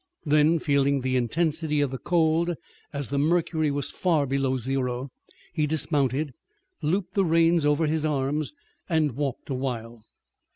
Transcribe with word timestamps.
Then, 0.25 0.57
feeling 0.57 1.01
the 1.01 1.15
intensity 1.15 1.79
of 1.79 1.91
the 1.91 1.99
cold 1.99 2.55
as 2.91 3.09
the 3.09 3.19
mercury 3.19 3.69
was 3.69 3.91
far 3.91 4.25
below 4.25 4.57
zero, 4.57 5.11
he 5.53 5.67
dismounted, 5.67 6.33
looped 6.81 7.13
the 7.13 7.23
reins 7.23 7.67
over 7.67 7.85
his 7.85 8.03
arms, 8.03 8.51
and 8.89 9.11
walked 9.11 9.51
a 9.51 9.53
while. 9.53 10.01